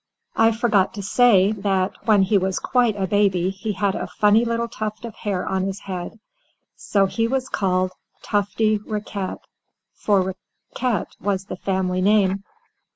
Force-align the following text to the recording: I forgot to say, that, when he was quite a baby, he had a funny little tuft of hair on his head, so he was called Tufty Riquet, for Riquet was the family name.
I 0.35 0.51
forgot 0.51 0.95
to 0.95 1.03
say, 1.03 1.51
that, 1.51 1.91
when 2.07 2.23
he 2.23 2.35
was 2.35 2.57
quite 2.57 2.95
a 2.95 3.05
baby, 3.05 3.51
he 3.51 3.73
had 3.73 3.93
a 3.93 4.07
funny 4.07 4.43
little 4.43 4.67
tuft 4.67 5.05
of 5.05 5.13
hair 5.13 5.45
on 5.47 5.65
his 5.67 5.81
head, 5.81 6.19
so 6.75 7.05
he 7.05 7.27
was 7.27 7.47
called 7.47 7.91
Tufty 8.23 8.79
Riquet, 8.79 9.37
for 9.93 10.33
Riquet 10.73 11.05
was 11.19 11.45
the 11.45 11.55
family 11.57 12.01
name. 12.01 12.43